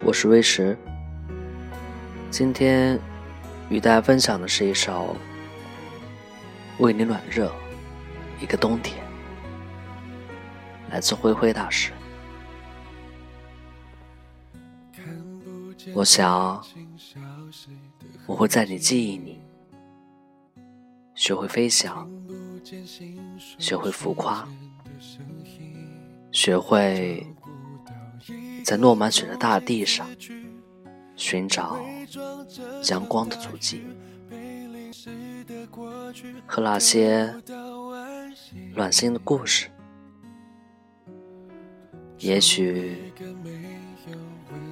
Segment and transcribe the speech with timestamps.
[0.00, 0.74] 我是微石，
[2.30, 2.98] 今天
[3.68, 5.14] 与大家分享的是一首
[6.82, 7.54] 《为你暖热
[8.40, 9.04] 一个冬天》，
[10.90, 11.92] 来自灰灰大师。
[15.92, 16.64] 我想，
[18.24, 19.38] 我会在你记忆里
[21.14, 22.10] 学会飞翔，
[23.58, 24.48] 学会浮夸，
[26.32, 27.22] 学会。
[28.66, 30.08] 在落满雪的大地上
[31.14, 31.78] 寻找
[32.90, 33.84] 阳光的足迹，
[36.44, 37.32] 和那些
[38.74, 39.68] 暖心的故事。
[42.18, 43.12] 也许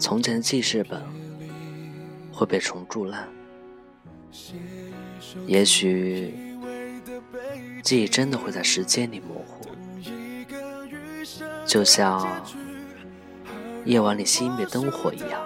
[0.00, 1.00] 从前的记事本
[2.32, 3.28] 会被虫蛀烂，
[5.46, 6.34] 也许
[7.80, 9.68] 记忆真的会在时间里模糊，
[11.64, 12.44] 就像。
[13.84, 15.44] 夜晚里熄灭灯火一样，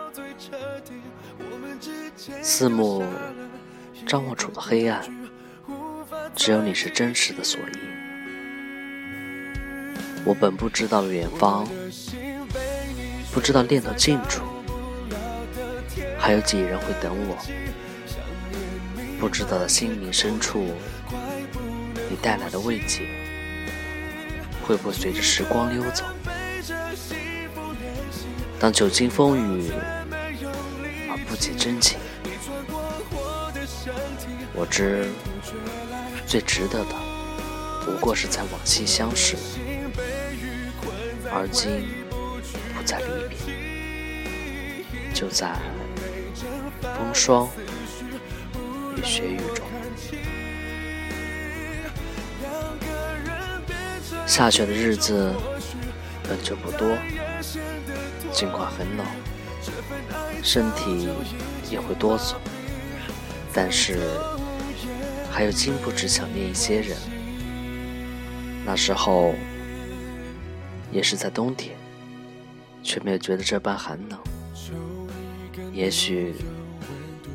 [2.41, 3.05] 四目
[4.07, 5.03] 张望处的黑暗，
[6.37, 7.81] 只有你是真实的锁印。
[10.25, 11.67] 我本不知道的远方，
[13.33, 14.45] 不知道恋到近处，
[16.17, 17.37] 还有几人会等我？
[19.19, 20.65] 不知道的心灵深处，
[22.09, 23.03] 你带来的慰藉，
[24.63, 26.05] 会不会随着时光溜走？
[28.61, 29.71] 当久经风雨
[31.09, 31.97] 而不解真情，
[34.53, 35.09] 我知
[36.27, 36.95] 最值得的
[37.85, 39.37] 不过是在往昔相识，
[41.33, 41.87] 而今
[42.77, 43.55] 不再离别，
[45.15, 45.55] 就在
[46.83, 47.49] 风霜
[48.97, 49.65] 与雪雨中。
[54.27, 55.33] 下雪的日子
[56.25, 56.99] 本就不多。
[58.33, 59.07] 尽管很冷，
[60.43, 61.09] 身体
[61.71, 62.35] 也会哆嗦，
[63.53, 63.99] 但是
[65.31, 66.97] 还有禁不住想念一些人。
[68.67, 69.35] 那时候
[70.93, 71.77] 也是在冬天，
[72.83, 74.19] 却没有觉得这般寒冷。
[75.73, 76.35] 也许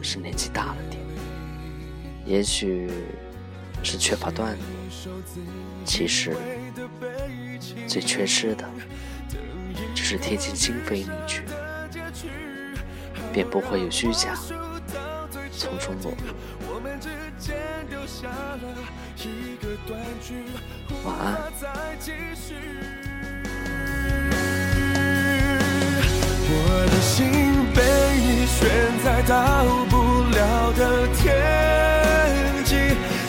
[0.01, 1.01] 是年纪大了点，
[2.25, 2.89] 也许
[3.81, 4.57] 是缺乏锻炼，
[5.85, 6.35] 其实
[7.87, 8.69] 最缺失的。
[10.03, 11.43] 只是贴近心扉里去，
[13.31, 14.35] 便不会有虚假
[15.57, 16.17] 匆匆落幕。
[21.05, 21.37] 晚安。
[26.49, 26.51] 我
[26.91, 27.15] 的心
[27.73, 27.79] 被
[28.19, 28.59] 你悬
[29.05, 29.31] 在到
[29.89, 29.95] 不
[30.35, 31.23] 了的天
[32.65, 32.75] 际，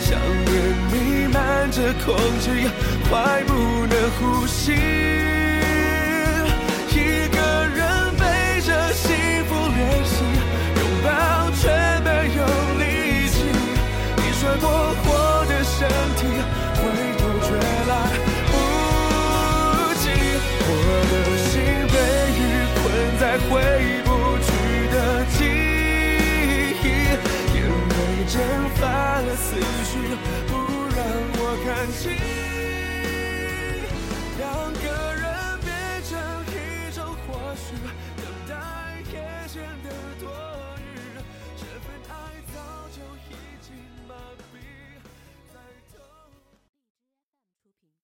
[0.01, 0.53] 想念
[0.91, 0.93] 弥
[1.31, 2.67] 漫着空气，
[3.09, 3.53] 快不
[3.87, 5.14] 能呼吸。
[30.47, 30.53] 不
[30.95, 31.05] 让
[31.37, 32.34] 我看清。